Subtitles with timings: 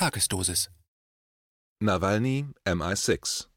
[0.00, 0.70] Tagesdosis.
[1.78, 3.48] Nawalny, MI6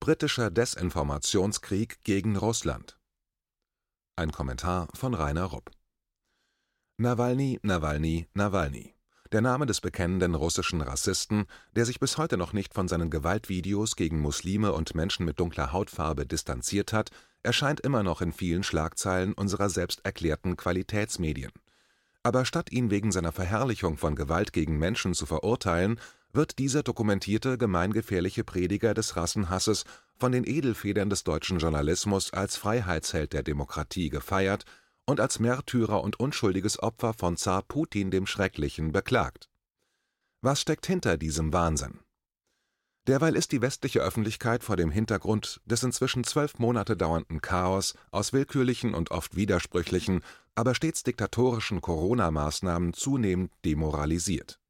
[0.00, 2.98] Britischer Desinformationskrieg gegen Russland.
[4.16, 5.70] Ein Kommentar von Rainer Rupp.
[6.96, 8.94] Nawalny, Nawalny, Nawalny.
[9.30, 11.44] Der Name des bekennenden russischen Rassisten,
[11.76, 15.70] der sich bis heute noch nicht von seinen Gewaltvideos gegen Muslime und Menschen mit dunkler
[15.70, 17.10] Hautfarbe distanziert hat,
[17.42, 21.52] erscheint immer noch in vielen Schlagzeilen unserer selbst erklärten Qualitätsmedien.
[22.22, 25.98] Aber statt ihn wegen seiner Verherrlichung von Gewalt gegen Menschen zu verurteilen,
[26.32, 29.84] wird dieser dokumentierte gemeingefährliche Prediger des Rassenhasses
[30.16, 34.64] von den Edelfedern des deutschen Journalismus als Freiheitsheld der Demokratie gefeiert
[35.06, 39.48] und als Märtyrer und unschuldiges Opfer von Zar Putin dem Schrecklichen beklagt.
[40.42, 42.00] Was steckt hinter diesem Wahnsinn?
[43.06, 48.32] Derweil ist die westliche Öffentlichkeit vor dem Hintergrund des inzwischen zwölf Monate dauernden Chaos aus
[48.32, 50.22] willkürlichen und oft widersprüchlichen,
[50.54, 54.60] aber stets diktatorischen Corona-Maßnahmen zunehmend demoralisiert.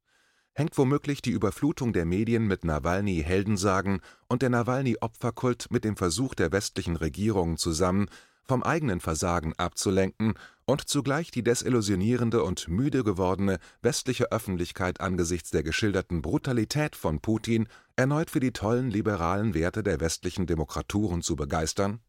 [0.53, 6.51] Hängt womöglich die Überflutung der Medien mit Nawalny-Heldensagen und der Nawalny-Opferkult mit dem Versuch der
[6.51, 8.07] westlichen Regierungen zusammen,
[8.51, 10.33] vom eigenen Versagen abzulenken
[10.65, 17.69] und zugleich die desillusionierende und müde gewordene westliche Öffentlichkeit angesichts der geschilderten Brutalität von Putin
[17.95, 22.01] erneut für die tollen liberalen Werte der westlichen Demokraturen zu begeistern?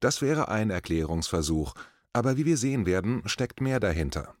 [0.00, 1.72] Das wäre ein Erklärungsversuch,
[2.12, 4.34] aber wie wir sehen werden, steckt mehr dahinter.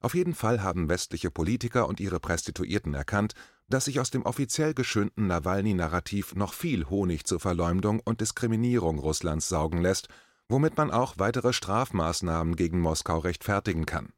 [0.00, 3.34] Auf jeden Fall haben westliche Politiker und ihre Prostituierten erkannt,
[3.68, 9.48] dass sich aus dem offiziell geschönten Nawalny-Narrativ noch viel Honig zur Verleumdung und Diskriminierung Russlands
[9.48, 10.08] saugen lässt
[10.50, 14.12] womit man auch weitere Strafmaßnahmen gegen Moskau rechtfertigen kann.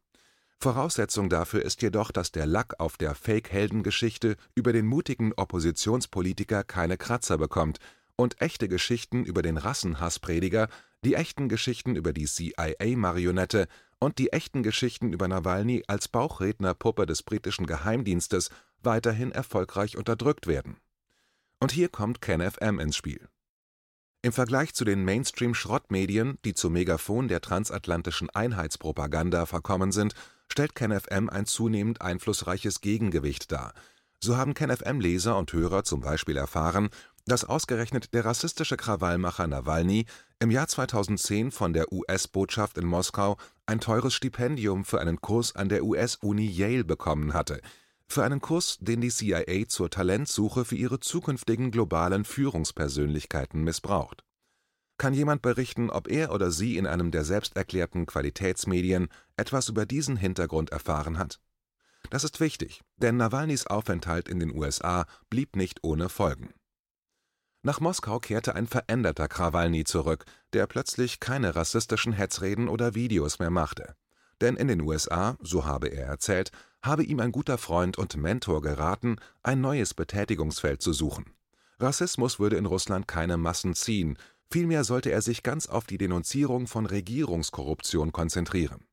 [0.59, 6.97] Voraussetzung dafür ist jedoch, dass der Lack auf der Fake-Heldengeschichte über den mutigen Oppositionspolitiker keine
[6.97, 7.79] Kratzer bekommt
[8.17, 10.69] und echte Geschichten über den Rassenhassprediger,
[11.05, 13.67] die echten Geschichten über die CIA-Marionette
[13.99, 18.51] und die echten Geschichten über Nawalny als Bauchrednerpuppe des britischen Geheimdienstes
[18.83, 20.77] weiterhin erfolgreich unterdrückt werden.
[21.61, 23.29] Und hier kommt KenFM ins Spiel.
[24.25, 30.15] Im Vergleich zu den Mainstream-Schrottmedien, die zum Megafon der transatlantischen Einheitspropaganda verkommen sind,
[30.47, 33.75] stellt KenFM ein zunehmend einflussreiches Gegengewicht dar.
[34.21, 36.91] So haben KenFM-Leser und Hörer zum Beispiel erfahren,
[37.27, 40.07] dass ausgerechnet der rassistische Krawallmacher Nawalny
[40.39, 45.69] im Jahr 2010 von der US-Botschaft in Moskau ein teures Stipendium für einen Kurs an
[45.69, 47.61] der US-Uni Yale bekommen hatte–
[48.13, 54.25] für einen Kurs, den die CIA zur Talentsuche für ihre zukünftigen globalen Führungspersönlichkeiten missbraucht.
[54.99, 60.17] Kann jemand berichten, ob er oder sie in einem der selbsterklärten Qualitätsmedien etwas über diesen
[60.17, 61.41] Hintergrund erfahren hat?
[62.11, 66.55] Das ist wichtig, denn Nawalnys Aufenthalt in den USA blieb nicht ohne Folgen.
[67.63, 73.51] Nach Moskau kehrte ein veränderter Krawalny zurück, der plötzlich keine rassistischen Hetzreden oder Videos mehr
[73.51, 73.95] machte.
[74.41, 76.51] Denn in den USA, so habe er erzählt,
[76.83, 81.33] habe ihm ein guter Freund und Mentor geraten, ein neues Betätigungsfeld zu suchen.
[81.79, 84.19] Rassismus würde in Russland keine Massen ziehen,
[84.51, 88.85] vielmehr sollte er sich ganz auf die Denunzierung von Regierungskorruption konzentrieren.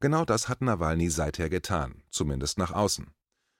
[0.00, 3.06] Genau das hat Nawalny seither getan, zumindest nach außen.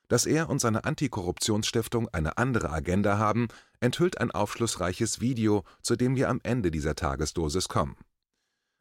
[0.07, 3.47] Dass er und seine Antikorruptionsstiftung eine andere Agenda haben,
[3.79, 7.97] enthüllt ein aufschlussreiches Video, zu dem wir am Ende dieser Tagesdosis kommen.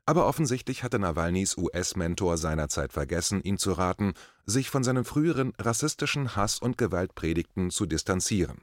[0.09, 6.37] Aber offensichtlich hatte Nawalnys US-Mentor seinerzeit vergessen, ihm zu raten, sich von seinen früheren rassistischen
[6.37, 8.63] Hass- und Gewaltpredigten zu distanzieren.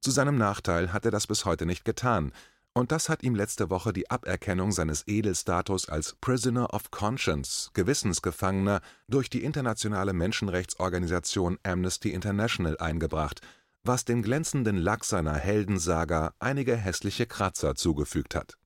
[0.00, 2.32] Zu seinem Nachteil hat er das bis heute nicht getan,
[2.74, 8.80] und das hat ihm letzte Woche die Aberkennung seines Edelstatus als Prisoner of Conscience, Gewissensgefangener,
[9.08, 13.40] durch die internationale Menschenrechtsorganisation Amnesty International eingebracht,
[13.84, 18.56] was dem glänzenden Lack seiner Heldensaga einige hässliche Kratzer zugefügt hat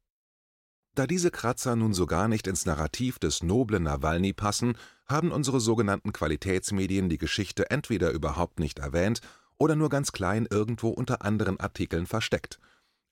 [0.97, 4.77] da diese Kratzer nun so gar nicht ins Narrativ des noblen Nawalny passen,
[5.07, 9.21] haben unsere sogenannten Qualitätsmedien die Geschichte entweder überhaupt nicht erwähnt
[9.59, 12.59] oder nur ganz klein irgendwo unter anderen Artikeln versteckt.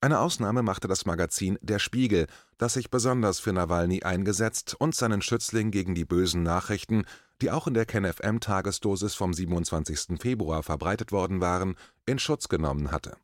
[0.01, 2.27] Eine Ausnahme machte das Magazin Der Spiegel,
[2.59, 7.05] das sich besonders für Nawalny eingesetzt und seinen Schützling gegen die bösen Nachrichten,
[7.43, 10.21] die auch in der KenFM-Tagesdosis vom 27.
[10.21, 11.77] Februar verbreitet worden waren,
[12.07, 13.17] in Schutz genommen hatte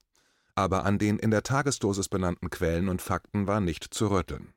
[0.55, 4.52] aber an den in der Tagesdosis benannten Quellen und Fakten war nicht zu rütteln.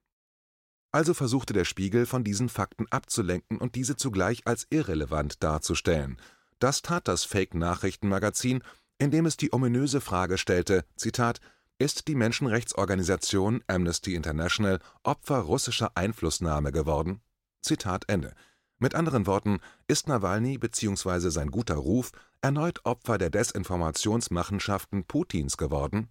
[0.92, 6.18] Also versuchte der Spiegel von diesen Fakten abzulenken und diese zugleich als irrelevant darzustellen.
[6.60, 8.64] Das tat das Fake-Nachrichtenmagazin,
[9.00, 11.42] indem es die ominöse Frage stellte: Zitat,
[11.80, 17.22] Ist die Menschenrechtsorganisation Amnesty International Opfer russischer Einflussnahme geworden?
[17.62, 18.36] Zitat Ende.
[18.78, 21.30] Mit anderen Worten, ist Nawalny bzw.
[21.30, 22.12] sein guter Ruf
[22.44, 26.10] erneut Opfer der Desinformationsmachenschaften Putins geworden?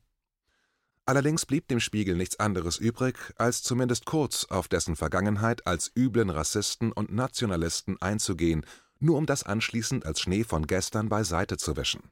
[1.04, 6.30] Allerdings blieb dem Spiegel nichts anderes übrig, als zumindest kurz auf dessen Vergangenheit als üblen
[6.30, 8.64] Rassisten und Nationalisten einzugehen,
[8.98, 12.10] nur um das anschließend als Schnee von gestern beiseite zu wischen.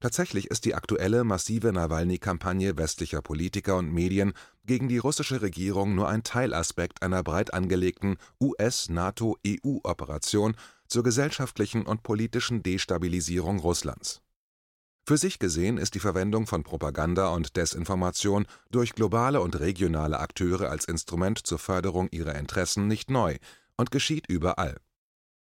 [0.00, 4.32] Tatsächlich ist die aktuelle massive Nawalny-Kampagne westlicher Politiker und Medien
[4.64, 10.56] gegen die russische Regierung nur ein Teilaspekt einer breit angelegten US-NATO-EU-Operation
[10.94, 14.22] zur gesellschaftlichen und politischen Destabilisierung Russlands.
[15.04, 20.70] Für sich gesehen ist die Verwendung von Propaganda und Desinformation durch globale und regionale Akteure
[20.70, 23.38] als Instrument zur Förderung ihrer Interessen nicht neu
[23.76, 24.76] und geschieht überall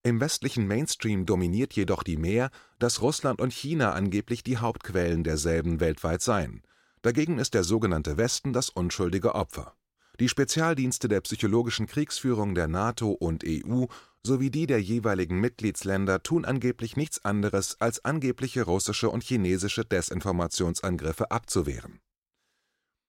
[0.05, 2.50] im westlichen Mainstream dominiert jedoch die Mehr,
[2.81, 6.62] dass Russland und China angeblich die Hauptquellen derselben weltweit seien.
[7.03, 9.77] Dagegen ist der sogenannte Westen das unschuldige Opfer.
[10.22, 13.86] Die Spezialdienste der psychologischen Kriegsführung der NATO und EU
[14.22, 21.32] sowie die der jeweiligen Mitgliedsländer tun angeblich nichts anderes, als angebliche russische und chinesische Desinformationsangriffe
[21.32, 21.98] abzuwehren.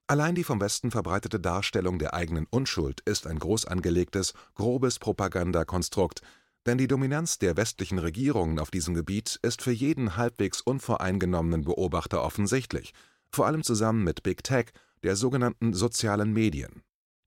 [0.08, 6.24] Allein die vom Westen verbreitete Darstellung der eigenen Unschuld ist ein groß angelegtes, grobes Propagandakonstrukt,
[6.66, 12.24] denn die Dominanz der westlichen Regierungen auf diesem Gebiet ist für jeden halbwegs unvoreingenommenen Beobachter
[12.24, 12.92] offensichtlich,
[13.30, 14.72] vor allem zusammen mit Big Tech,
[15.04, 16.82] der sogenannten sozialen Medien.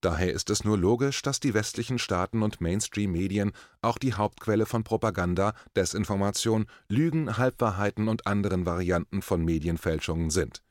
[0.06, 3.50] Daher ist es nur logisch, dass die westlichen Staaten und Mainstream-Medien
[3.82, 10.62] auch die Hauptquelle von Propaganda, Desinformation, Lügen, Halbwahrheiten und anderen Varianten von Medienfälschungen sind.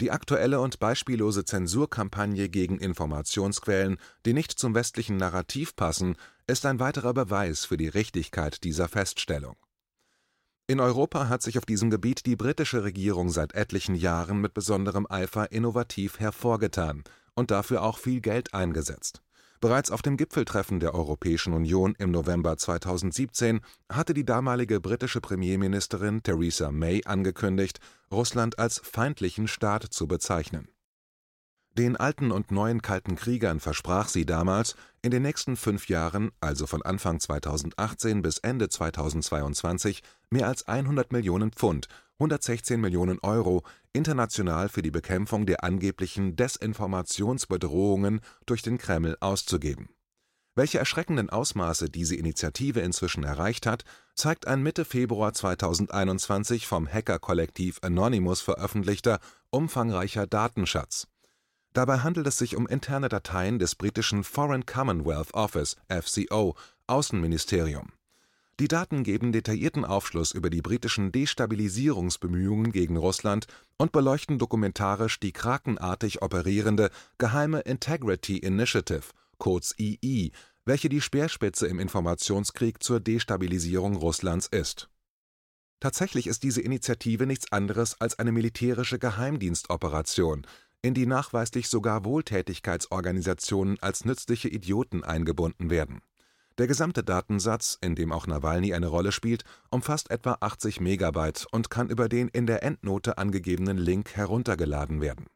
[0.00, 6.14] Die aktuelle und beispiellose Zensurkampagne gegen Informationsquellen, die nicht zum westlichen Narrativ passen,
[6.46, 9.56] ist ein weiterer Beweis für die Richtigkeit dieser Feststellung.
[10.68, 15.08] In Europa hat sich auf diesem Gebiet die britische Regierung seit etlichen Jahren mit besonderem
[15.10, 17.02] Eifer innovativ hervorgetan
[17.36, 19.22] und dafür auch viel Geld eingesetzt.
[19.60, 23.60] Bereits auf dem Gipfeltreffen der Europäischen Union im November 2017
[23.90, 27.78] hatte die damalige britische Premierministerin Theresa May angekündigt,
[28.10, 30.68] Russland als feindlichen Staat zu bezeichnen
[31.76, 36.66] den alten und neuen Kalten Kriegern versprach sie damals, in den nächsten fünf Jahren, also
[36.66, 44.68] von Anfang 2018 bis Ende 2022, mehr als 100 Millionen Pfund (116 Millionen Euro) international
[44.68, 49.88] für die Bekämpfung der angeblichen Desinformationsbedrohungen durch den Kreml auszugeben.
[50.54, 53.84] Welche erschreckenden Ausmaße diese Initiative inzwischen erreicht hat,
[54.14, 59.20] zeigt ein Mitte Februar 2021 vom Hackerkollektiv Anonymous veröffentlichter
[59.50, 61.08] umfangreicher Datenschatz
[61.76, 67.92] Dabei handelt es sich um interne Dateien des britischen Foreign Commonwealth Office (FCO) Außenministerium.
[68.58, 75.32] Die Daten geben detaillierten Aufschluss über die britischen Destabilisierungsbemühungen gegen Russland und beleuchten dokumentarisch die
[75.32, 80.32] krakenartig operierende geheime Integrity Initiative (kurz II),
[80.64, 84.88] welche die Speerspitze im Informationskrieg zur Destabilisierung Russlands ist.
[85.78, 90.46] Tatsächlich ist diese Initiative nichts anderes als eine militärische Geheimdienstoperation
[90.80, 96.00] in die nachweislich sogar Wohltätigkeitsorganisationen als nützliche Idioten eingebunden werden.
[96.58, 101.68] Der gesamte Datensatz, in dem auch Nawalny eine Rolle spielt, umfasst etwa 80 Megabyte und
[101.68, 105.26] kann über den in der Endnote angegebenen Link heruntergeladen werden.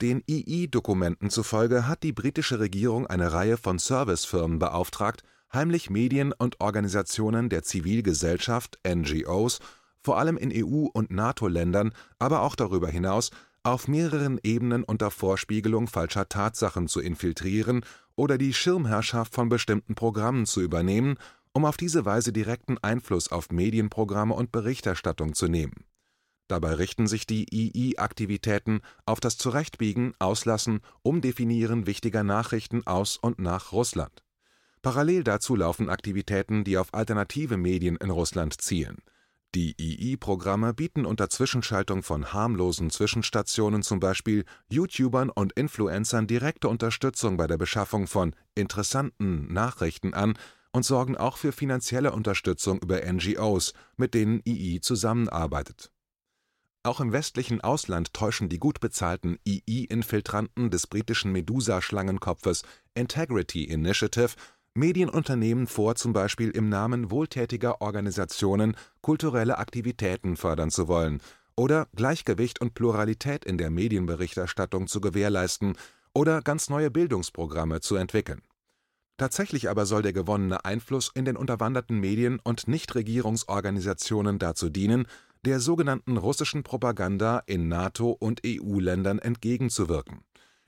[0.00, 5.22] Den II-Dokumenten zufolge hat die britische Regierung eine Reihe von Servicefirmen beauftragt,
[5.52, 9.58] heimlich Medien und Organisationen der Zivilgesellschaft (NGOs)
[10.00, 13.30] vor allem in EU und NATO-Ländern, aber auch darüber hinaus
[13.62, 17.84] auf mehreren Ebenen unter Vorspiegelung falscher Tatsachen zu infiltrieren
[18.16, 21.16] oder die Schirmherrschaft von bestimmten Programmen zu übernehmen,
[21.52, 25.84] um auf diese Weise direkten Einfluss auf Medienprogramme und Berichterstattung zu nehmen.
[26.48, 33.72] Dabei richten sich die II-Aktivitäten auf das Zurechtbiegen, Auslassen, Umdefinieren wichtiger Nachrichten aus und nach
[33.72, 34.22] Russland.
[34.82, 38.98] Parallel dazu laufen Aktivitäten, die auf alternative Medien in Russland zielen
[39.54, 47.36] die II-Programme bieten unter Zwischenschaltung von harmlosen Zwischenstationen zum Beispiel YouTubern und Influencern direkte Unterstützung
[47.36, 50.38] bei der Beschaffung von „interessanten “Nachrichten an
[50.72, 55.92] und sorgen auch für finanzielle Unterstützung über NGOs, mit denen II zusammenarbeitet.
[56.84, 62.62] Auch im westlichen Ausland täuschen die gut bezahlten II-Infiltranten des britischen Medusa-Schlangenkopfes
[62.94, 64.34] Integrity Initiative
[64.74, 71.20] Medienunternehmen vor, zum Beispiel im Namen wohltätiger Organisationen kulturelle Aktivitäten fördern zu wollen
[71.56, 75.76] oder Gleichgewicht und Pluralität in der Medienberichterstattung zu gewährleisten
[76.14, 78.40] oder ganz neue Bildungsprogramme zu entwickeln.
[79.18, 85.06] Tatsächlich aber soll der gewonnene Einfluss in den unterwanderten Medien und Nichtregierungsorganisationen dazu dienen,
[85.44, 90.24] der sogenannten russischen Propaganda in NATO und EU-Ländern entgegenzuwirken.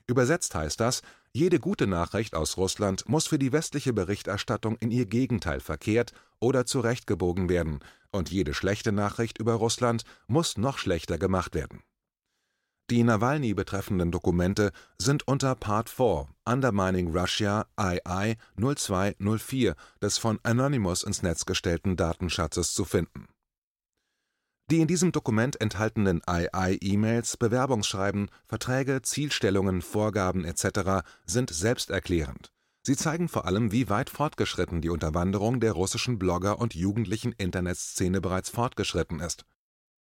[0.07, 1.01] Übersetzt heißt das
[1.35, 6.65] jede gute Nachricht aus Russland muss für die westliche Berichterstattung in ihr Gegenteil verkehrt oder
[6.65, 7.79] zurechtgebogen werden,
[8.13, 11.83] und jede schlechte Nachricht über Russland muss noch schlechter gemacht werden.
[12.89, 21.03] Die Nawalny betreffenden Dokumente sind unter Part 4 Undermining Russia II 0204 des von Anonymous
[21.03, 23.27] ins Netz gestellten Datenschatzes zu finden
[24.71, 31.05] Die in diesem Dokument enthaltenen II-E-Mails, Bewerbungsschreiben, Verträge, Zielstellungen, Vorgaben etc.
[31.27, 32.51] sind selbsterklärend.
[32.81, 38.21] Sie zeigen vor allem, wie weit fortgeschritten die Unterwanderung der russischen Blogger und jugendlichen Internetszene
[38.21, 39.45] bereits fortgeschritten ist.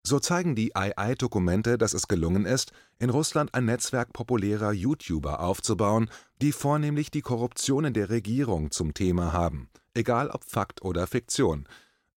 [0.07, 6.11] So zeigen die II-Dokumente, dass es gelungen ist, in Russland ein Netzwerk populärer YouTuber aufzubauen,
[6.43, 11.67] die vornehmlich die Korruption in der Regierung zum Thema haben, egal ob Fakt oder Fiktion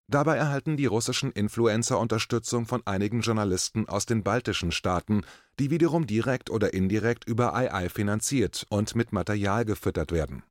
[0.09, 5.23] Dabei erhalten die russischen Influencer Unterstützung von einigen Journalisten aus den baltischen Staaten,
[5.59, 10.43] die wiederum direkt oder indirekt über II finanziert und mit Material gefüttert werden.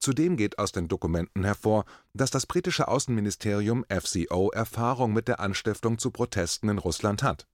[0.00, 5.98] Zudem geht aus den Dokumenten hervor, dass das britische Außenministerium FCO Erfahrung mit der Anstiftung
[5.98, 7.46] zu Protesten in Russland hat.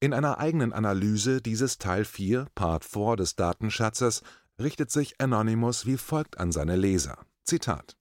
[0.00, 4.22] In einer eigenen Analyse dieses Teil 4, Part 4 des Datenschatzes
[4.60, 7.98] richtet sich Anonymous wie folgt an seine Leser: Zitat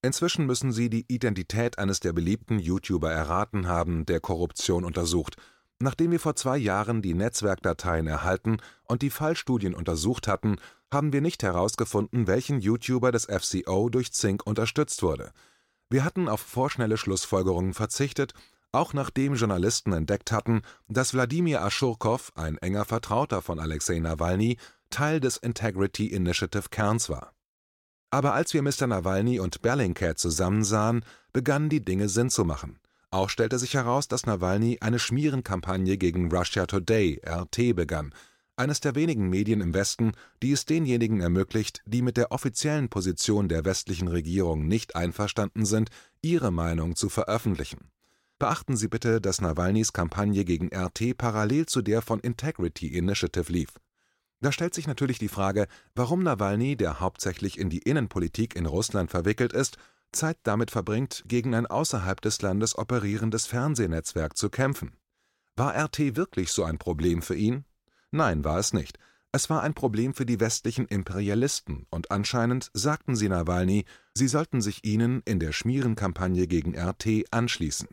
[0.00, 5.36] Inzwischen müssen Sie die Identität eines der beliebten YouTuber erraten haben, der Korruption untersucht.
[5.80, 10.56] Nachdem wir vor zwei Jahren die Netzwerkdateien erhalten und die Fallstudien untersucht hatten,
[10.92, 15.32] haben wir nicht herausgefunden, welchen YouTuber des FCO durch Zink unterstützt wurde.
[15.90, 18.34] Wir hatten auf vorschnelle Schlussfolgerungen verzichtet,
[18.70, 24.58] auch nachdem Journalisten entdeckt hatten, dass Wladimir Aschurkow, ein enger Vertrauter von Alexei Nawalny,
[24.90, 27.32] Teil des Integrity Initiative Kerns war
[28.10, 28.86] aber als wir Mr.
[28.86, 32.78] Nawalny und Bellingcat zusammensahen, begannen die Dinge Sinn zu machen.
[33.10, 38.12] Auch stellte sich heraus, dass Nawalny eine Schmierenkampagne gegen Russia Today (RT) begann,
[38.56, 40.12] eines der wenigen Medien im Westen,
[40.42, 45.90] die es denjenigen ermöglicht, die mit der offiziellen Position der westlichen Regierung nicht einverstanden sind,
[46.22, 47.90] ihre Meinung zu veröffentlichen.
[48.38, 53.70] Beachten Sie bitte, dass Nawalnys Kampagne gegen RT parallel zu der von Integrity Initiative lief
[54.40, 59.10] da stellt sich natürlich die Frage, warum Nawalny, der hauptsächlich in die Innenpolitik in Russland
[59.10, 59.78] verwickelt ist,
[60.12, 64.96] Zeit damit verbringt, gegen ein außerhalb des Landes operierendes Fernsehnetzwerk zu kämpfen.
[65.56, 67.64] War RT wirklich so ein Problem für ihn?
[68.10, 68.98] Nein, war es nicht.
[69.32, 74.62] Es war ein Problem für die westlichen Imperialisten, und anscheinend sagten sie Nawalny, sie sollten
[74.62, 77.88] sich ihnen in der Schmierenkampagne gegen RT anschließen.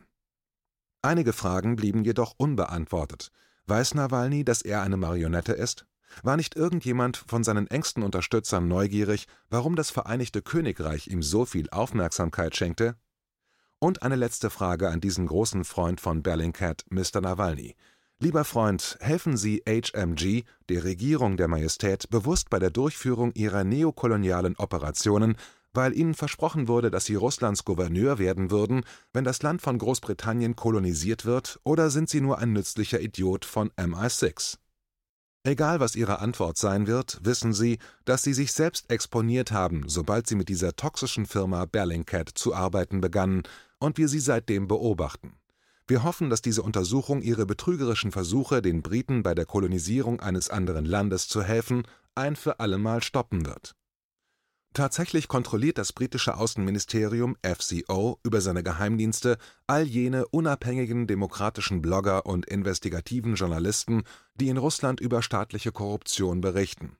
[1.01, 3.31] Einige Fragen blieben jedoch unbeantwortet.
[3.65, 5.85] Weiß Nawalny, dass er eine Marionette ist?
[6.23, 11.69] War nicht irgendjemand von seinen engsten Unterstützern neugierig, warum das Vereinigte Königreich ihm so viel
[11.69, 12.95] Aufmerksamkeit schenkte?
[13.79, 17.21] Und eine letzte Frage an diesen großen Freund von Bellingcat, Mr.
[17.21, 17.75] Nawalny.
[18.19, 24.55] Lieber Freund, helfen Sie HMG, der Regierung der Majestät, bewusst bei der Durchführung ihrer neokolonialen
[24.55, 25.35] Operationen,
[25.73, 30.55] weil ihnen versprochen wurde, dass sie Russlands Gouverneur werden würden, wenn das Land von Großbritannien
[30.55, 34.57] kolonisiert wird, oder sind Sie nur ein nützlicher Idiot von MI6?
[35.45, 40.25] Egal was Ihre Antwort sein wird, wissen Sie, dass Sie sich selbst exponiert haben, sobald
[40.25, 43.43] Sie mit dieser toxischen Firma Bellingcat zu arbeiten begannen
[43.77, 45.33] und wir Sie seitdem beobachten.
[45.85, 50.83] Wir hoffen, dass diese Untersuchung Ihre betrügerischen Versuche, den Briten bei der Kolonisierung eines anderen
[50.83, 51.83] Landes zu helfen,
[52.15, 53.75] ein für allemal stoppen wird
[54.75, 62.45] Tatsächlich kontrolliert das britische Außenministerium (FCO) über seine Geheimdienste all jene unabhängigen demokratischen Blogger und
[62.45, 64.03] investigativen Journalisten,
[64.33, 66.97] die in Russland über staatliche Korruption berichten.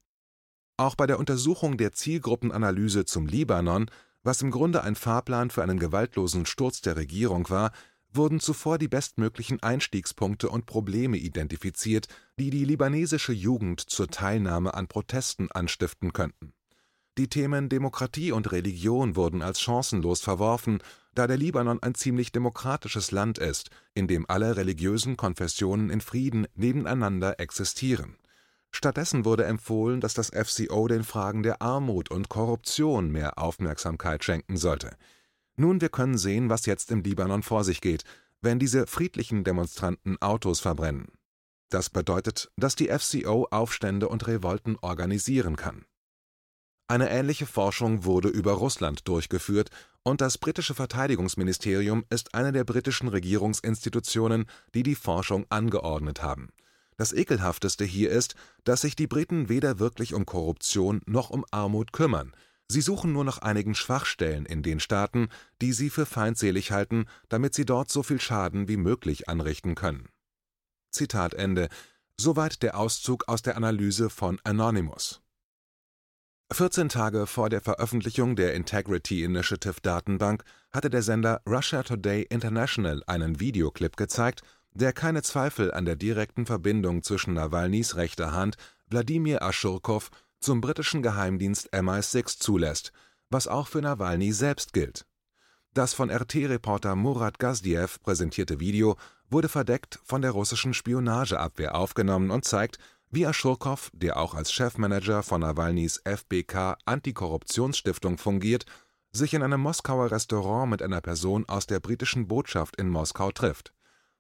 [0.78, 3.92] Auch bei der Untersuchung der Zielgruppenanalyse zum Libanon,
[4.24, 7.74] was im Grunde ein Fahrplan für einen gewaltlosen Sturz der Regierung war,
[8.10, 12.08] wurden zuvor die bestmöglichen Einstiegspunkte und Probleme identifiziert,
[12.40, 16.54] die die libanesische Jugend zur Teilnahme an Protesten anstiften könnten
[17.18, 20.80] die Themen Demokratie und Religion wurden als chancenlos verworfen,
[21.14, 26.46] da der Libanon ein ziemlich demokratisches Land ist, in dem alle religiösen Konfessionen in Frieden
[26.56, 28.18] nebeneinander existieren.
[28.72, 34.58] Stattdessen wurde empfohlen, dass das FCO den Fragen der Armut und Korruption mehr Aufmerksamkeit schenken
[34.58, 34.98] sollte.
[35.56, 38.04] Nun, wir können sehen, was jetzt im Libanon vor sich geht,
[38.42, 41.08] wenn diese friedlichen Demonstranten Autos verbrennen.
[41.70, 45.86] Das bedeutet, dass die FCO Aufstände und Revolten organisieren kann
[46.88, 49.70] eine ähnliche Forschung wurde über Russland durchgeführt,
[50.04, 56.50] und das britische Verteidigungsministerium ist eine der britischen Regierungsinstitutionen, die die Forschung angeordnet haben.
[56.96, 61.92] Das Ekelhafteste hier ist, dass sich die Briten weder wirklich um Korruption noch um Armut
[61.92, 62.36] kümmern.
[62.68, 65.30] Sie suchen nur nach einigen Schwachstellen in den Staaten,
[65.62, 70.08] die sie für feindselig halten, damit sie dort so viel Schaden wie möglich anrichten können.
[70.92, 71.68] Zitat Ende.
[72.18, 75.25] Soweit der Auszug aus der Analyse von Anonymous
[76.52, 83.02] 14 Tage vor der Veröffentlichung der Integrity Initiative Datenbank hatte der Sender Russia Today International
[83.08, 89.42] einen Videoclip gezeigt, der keine Zweifel an der direkten Verbindung zwischen Nawalnys rechter Hand Wladimir
[89.42, 92.92] Aschurkow zum britischen Geheimdienst MI6 zulässt,
[93.32, 95.08] was auch für Nawalny selbst gilt.
[95.74, 98.98] Das von RT-Reporter Murat Gazdiev präsentierte Video
[99.32, 102.78] wurde verdeckt von der russischen Spionageabwehr aufgenommen und zeigt,
[103.12, 108.66] wie Aschurkow, der auch als Chefmanager von Nawalnys FBK Antikorruptionsstiftung fungiert,
[109.12, 113.74] sich in einem Moskauer Restaurant mit einer Person aus der britischen Botschaft in Moskau trifft.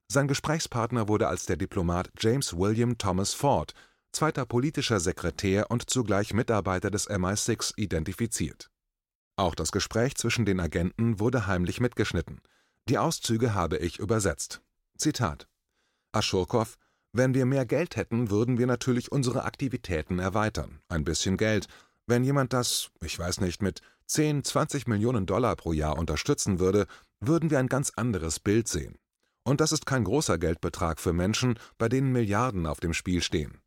[0.08, 3.74] Sein Gesprächspartner wurde als der Diplomat James William Thomas Ford,
[4.12, 8.70] zweiter politischer Sekretär und zugleich Mitarbeiter des MI6, identifiziert.
[9.36, 12.39] Auch das Gespräch zwischen den Agenten wurde heimlich mitgeschnitten.
[12.88, 14.62] Die Auszüge habe ich übersetzt.
[14.98, 15.48] Zitat:
[16.13, 16.77] Aschurkow
[17.15, 20.81] wenn wir mehr Geld hätten, würden wir natürlich unsere Aktivitäten erweitern.
[20.89, 21.67] Ein bisschen Geld.
[22.07, 26.88] Wenn jemand das, ich weiß nicht, mit 10, 20 Millionen Dollar pro Jahr unterstützen würde,
[27.22, 28.98] würden wir ein ganz anderes Bild sehen.
[29.43, 33.62] Und das ist kein großer Geldbetrag für Menschen, bei denen Milliarden auf dem Spiel stehen.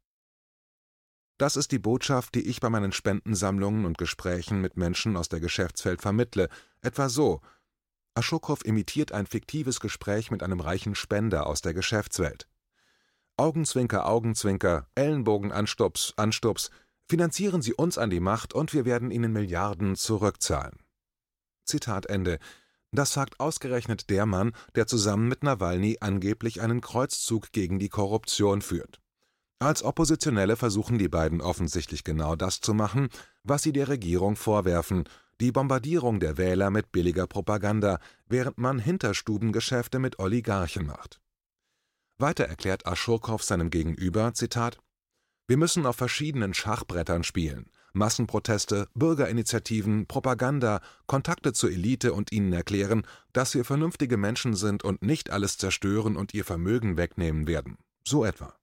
[1.38, 5.40] Das ist die Botschaft, die ich bei meinen Spendensammlungen und Gesprächen mit Menschen aus der
[5.40, 6.48] Geschäftswelt vermittle,
[6.82, 7.40] etwa so.
[8.14, 12.48] Aschokow imitiert ein fiktives Gespräch mit einem reichen Spender aus der Geschäftswelt.
[13.38, 16.70] Augenzwinker, Augenzwinker, Ellenbogenanstups, Anstups,
[17.08, 20.80] finanzieren Sie uns an die Macht und wir werden Ihnen Milliarden zurückzahlen.
[21.64, 22.40] Zitat Ende.
[22.90, 28.60] Das sagt ausgerechnet der Mann, der zusammen mit Nawalny angeblich einen Kreuzzug gegen die Korruption
[28.60, 29.00] führt.
[29.60, 33.08] Als Oppositionelle versuchen die beiden offensichtlich genau das zu machen,
[33.44, 35.04] was sie der Regierung vorwerfen,
[35.40, 41.20] die Bombardierung der Wähler mit billiger Propaganda, während man Hinterstubengeschäfte mit Oligarchen macht.
[42.18, 44.78] Weiter erklärt Aschurkow seinem Gegenüber: Zitat,
[45.46, 47.70] Wir müssen auf verschiedenen Schachbrettern spielen.
[47.92, 55.02] Massenproteste, Bürgerinitiativen, Propaganda, Kontakte zur Elite und ihnen erklären, dass wir vernünftige Menschen sind und
[55.02, 57.78] nicht alles zerstören und ihr Vermögen wegnehmen werden.
[58.04, 58.54] So etwa.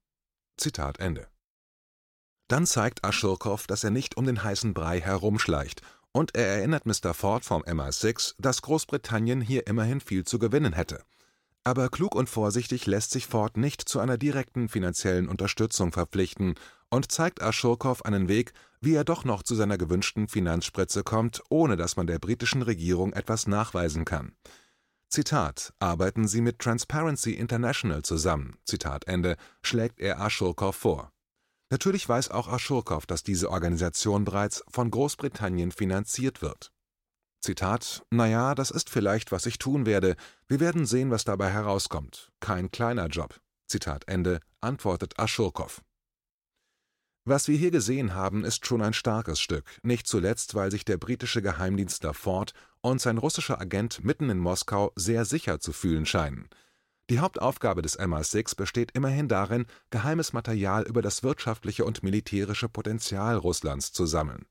[0.57, 1.27] Zitat Ende.
[2.47, 5.81] Dann zeigt Aschurkow, dass er nicht um den heißen Brei herumschleicht,
[6.11, 7.13] und er erinnert Mr.
[7.13, 11.03] Ford vom MI6, dass Großbritannien hier immerhin viel zu gewinnen hätte.
[11.67, 16.53] Aber klug und vorsichtig lässt sich Ford nicht zu einer direkten finanziellen Unterstützung verpflichten
[16.91, 21.75] und zeigt Aschurkow einen Weg, wie er doch noch zu seiner gewünschten Finanzspritze kommt, ohne
[21.75, 24.35] dass man der britischen Regierung etwas nachweisen kann.
[25.09, 31.11] Zitat: Arbeiten Sie mit Transparency International zusammen, Zitat Ende, schlägt er Aschurkow vor.
[31.71, 36.74] Natürlich weiß auch Aschurkow, dass diese Organisation bereits von Großbritannien finanziert wird
[37.45, 40.15] Zitat: Naja, das ist vielleicht, was ich tun werde.
[40.47, 42.31] Wir werden sehen, was dabei herauskommt.
[42.39, 43.39] Kein kleiner Job.
[43.67, 45.83] Zitat Ende, antwortet Aschurkow.
[47.23, 50.97] Was wir hier gesehen haben, ist schon ein starkes Stück, nicht zuletzt, weil sich der
[50.97, 56.49] britische Geheimdienstler Ford und sein russischer Agent mitten in Moskau sehr sicher zu fühlen scheinen.
[57.11, 63.37] Die Hauptaufgabe des MI6 besteht immerhin darin, geheimes Material über das wirtschaftliche und militärische Potenzial
[63.37, 64.47] Russlands zu sammeln.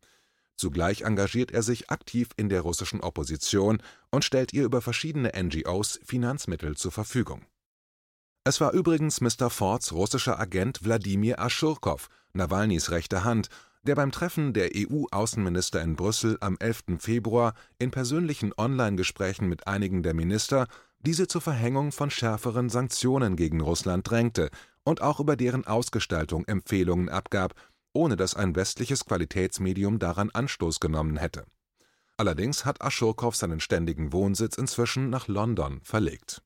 [0.57, 6.01] Zugleich engagiert er sich aktiv in der russischen Opposition und stellt ihr über verschiedene NGOs
[6.05, 7.45] Finanzmittel zur Verfügung.
[8.45, 9.51] Es war übrigens Mr.
[9.51, 13.49] Fords russischer Agent Wladimir Aschurkow, Nawalnys rechte Hand,
[13.85, 16.99] der beim Treffen der EU-Außenminister in Brüssel am 11.
[16.99, 20.67] Februar in persönlichen Online-Gesprächen mit einigen der Minister
[21.01, 24.51] diese zur Verhängung von schärferen Sanktionen gegen Russland drängte
[24.85, 27.55] und auch über deren Ausgestaltung Empfehlungen abgab,
[27.95, 31.47] ohne dass ein westliches Qualitätsmedium daran Anstoß genommen hätte.
[32.19, 36.43] Allerdings hat Aschurkow seinen ständigen Wohnsitz inzwischen nach London verlegt